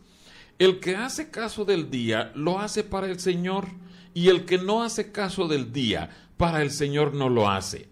[0.59, 3.67] El que hace caso del día lo hace para el Señor
[4.15, 7.89] y el que no hace caso del día para el Señor no lo hace.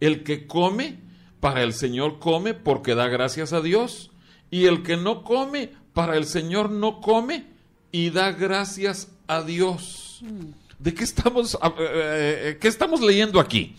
[0.00, 0.98] El que come
[1.40, 4.10] para el Señor come porque da gracias a Dios
[4.50, 7.46] y el que no come para el Señor no come
[7.90, 10.20] y da gracias a Dios.
[10.22, 10.52] Mm.
[10.78, 13.76] ¿De qué estamos, eh, eh, qué estamos leyendo aquí?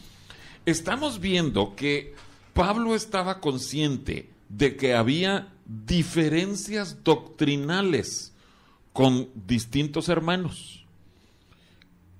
[0.65, 2.13] Estamos viendo que
[2.53, 8.33] Pablo estaba consciente de que había diferencias doctrinales
[8.93, 10.85] con distintos hermanos.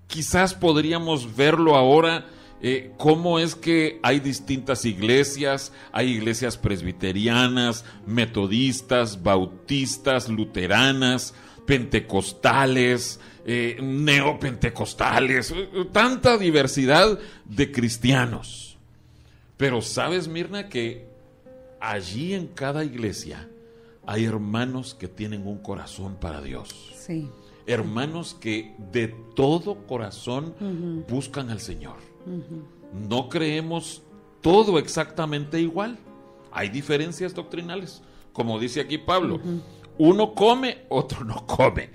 [0.07, 2.25] Quizás podríamos verlo ahora
[2.61, 11.33] eh, cómo es que hay distintas iglesias, hay iglesias presbiterianas, metodistas, bautistas, luteranas,
[11.65, 15.53] pentecostales, eh, neopentecostales,
[15.91, 18.77] tanta diversidad de cristianos.
[19.55, 21.07] Pero sabes, Mirna, que
[21.79, 23.47] allí en cada iglesia
[24.05, 26.93] hay hermanos que tienen un corazón para Dios.
[26.97, 27.29] Sí.
[27.67, 30.55] Hermanos que de todo corazón
[31.07, 31.97] buscan al Señor.
[32.93, 34.03] No creemos
[34.41, 35.97] todo exactamente igual.
[36.51, 38.01] Hay diferencias doctrinales.
[38.33, 39.39] Como dice aquí Pablo,
[39.97, 41.89] uno come, otro no come.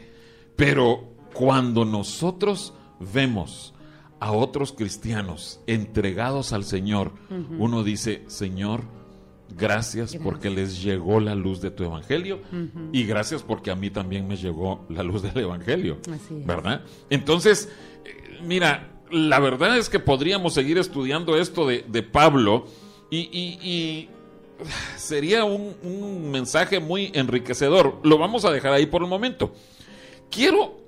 [0.57, 1.10] Pero
[1.41, 2.75] cuando nosotros
[3.15, 3.73] vemos
[4.21, 7.13] a otros cristianos entregados al Señor,
[7.59, 8.83] uno dice, Señor,
[9.57, 12.41] gracias, porque les llegó la luz de tu evangelio
[12.93, 15.97] y gracias porque a mí también me llegó la luz del evangelio,
[16.45, 16.83] ¿verdad?
[17.09, 17.71] Entonces,
[18.05, 22.67] eh, mira, la verdad es que podríamos seguir estudiando esto de, Pablo
[23.11, 24.11] y,
[24.99, 27.99] sería un, mensaje muy enriquecedor.
[28.03, 29.55] Lo vamos a dejar ahí por el momento.
[30.31, 30.81] Quiero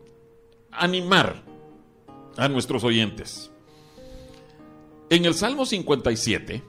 [0.73, 1.43] animar
[2.37, 3.51] a nuestros oyentes.
[5.11, 6.63] En el Salmo 57,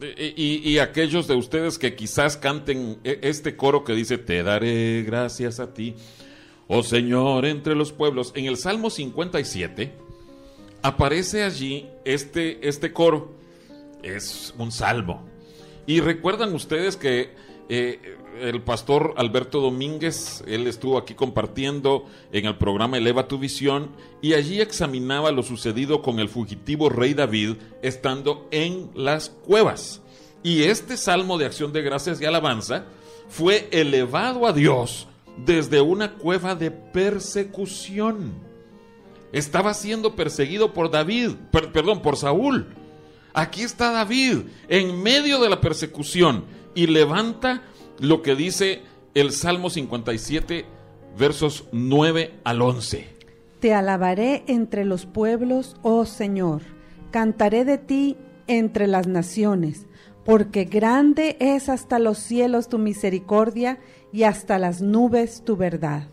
[0.00, 4.42] eh, y, y, aquellos de ustedes que quizás canten e, este coro que dice, te
[4.42, 5.94] daré gracias a ti,
[6.68, 10.06] oh Señor, entre los pueblos, en el Salmo 57
[10.82, 13.34] aparece allí este, este coro,
[14.02, 15.26] es un salmo.
[15.86, 17.30] Y recuerdan ustedes que
[17.68, 23.90] eh, el pastor Alberto Domínguez, él estuvo aquí compartiendo en el programa Eleva tu visión
[24.20, 30.02] y allí examinaba lo sucedido con el fugitivo rey David estando en las cuevas.
[30.42, 32.84] Y este salmo de acción de gracias y alabanza
[33.28, 35.08] fue elevado a Dios
[35.44, 38.32] desde una cueva de persecución.
[39.32, 42.66] Estaba siendo perseguido por David, perdón, por Saúl.
[43.34, 47.62] Aquí está David en medio de la persecución y levanta
[47.98, 48.82] lo que dice
[49.14, 50.66] el Salmo 57,
[51.18, 53.08] versos 9 al 11.
[53.60, 56.62] Te alabaré entre los pueblos, oh Señor,
[57.10, 58.16] cantaré de ti
[58.46, 59.86] entre las naciones,
[60.24, 63.78] porque grande es hasta los cielos tu misericordia
[64.12, 66.08] y hasta las nubes tu verdad.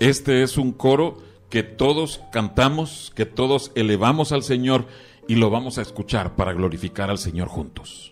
[0.00, 1.18] Este es un coro
[1.50, 4.86] que todos cantamos, que todos elevamos al Señor
[5.28, 8.11] y lo vamos a escuchar para glorificar al Señor juntos.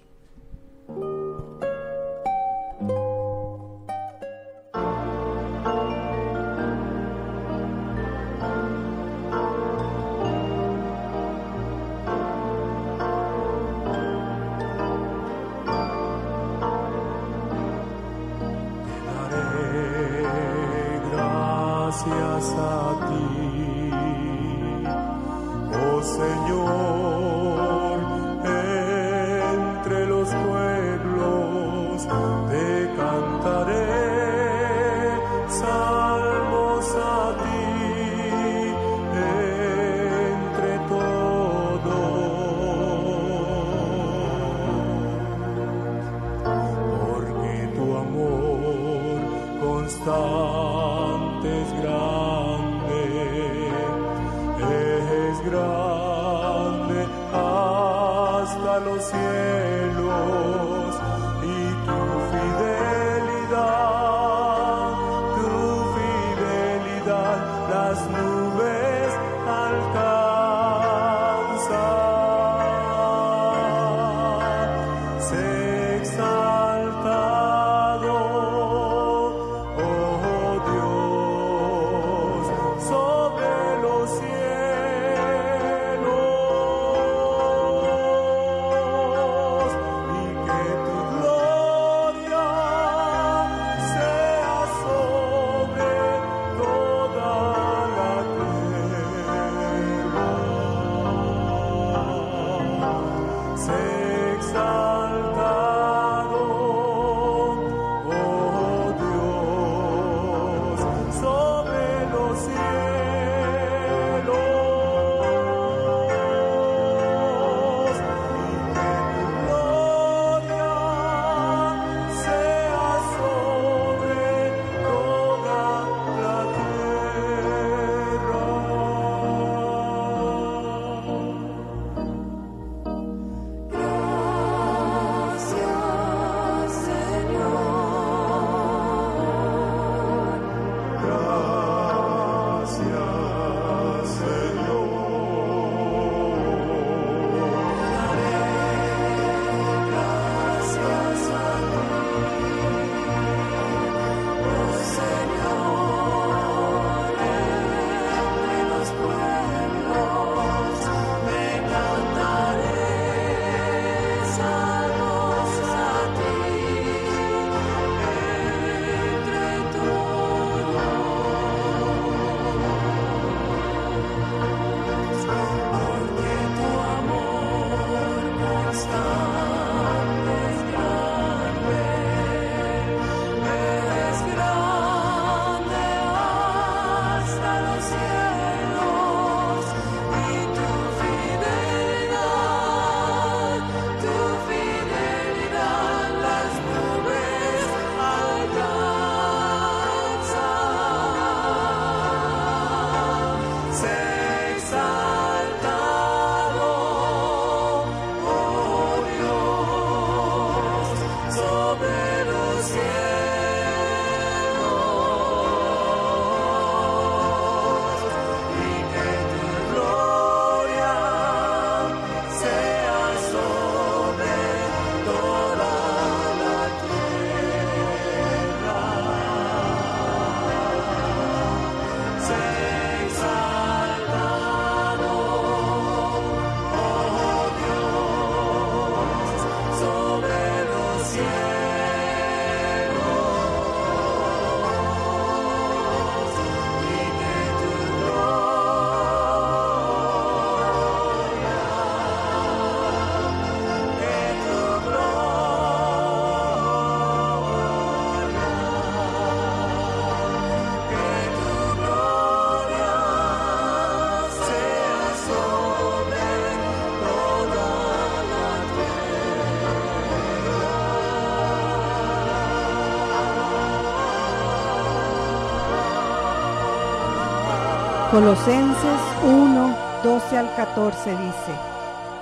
[278.21, 281.59] Colosenses 1, 12 al 14 dice,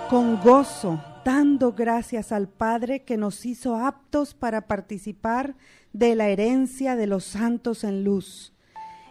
[0.09, 5.57] con gozo, dando gracias al Padre que nos hizo aptos para participar
[5.93, 8.53] de la herencia de los santos en luz,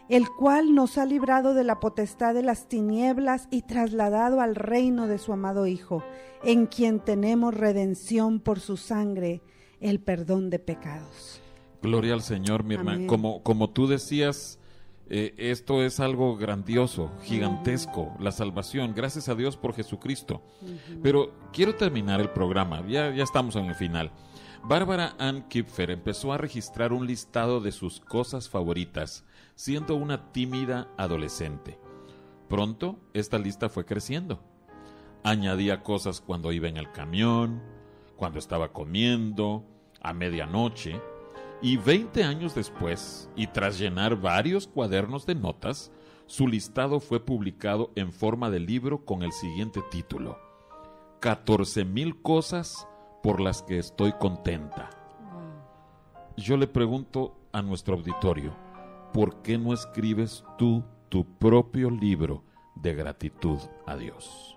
[0.07, 5.07] el cual nos ha librado de la potestad de las tinieblas y trasladado al reino
[5.07, 6.05] de su amado Hijo,
[6.41, 9.41] en quien tenemos redención por su sangre,
[9.81, 11.41] el perdón de pecados.
[11.81, 13.07] Gloria al Señor, mi hermano.
[13.07, 14.57] Como, como tú decías,
[15.09, 18.93] eh, esto es algo grandioso, gigantesco, la salvación.
[18.95, 20.41] Gracias a Dios por Jesucristo.
[21.01, 24.11] Pero quiero terminar el programa, ya, ya estamos en el final.
[24.63, 29.23] Bárbara Ann Kipfer empezó a registrar un listado de sus cosas favoritas,
[29.55, 31.79] siendo una tímida adolescente.
[32.49, 34.43] Pronto, esta lista fue creciendo.
[35.23, 37.61] Añadía cosas cuando iba en el camión,
[38.15, 39.65] cuando estaba comiendo,
[40.01, 40.99] a medianoche,
[41.61, 45.91] y 20 años después, y tras llenar varios cuadernos de notas,
[46.25, 50.37] su listado fue publicado en forma de libro con el siguiente título:
[51.19, 52.87] 14 mil cosas
[53.23, 54.89] por las que estoy contenta.
[56.35, 58.53] Yo le pregunto a nuestro auditorio,
[59.13, 62.43] ¿por qué no escribes tú tu propio libro
[62.75, 64.56] de gratitud a Dios?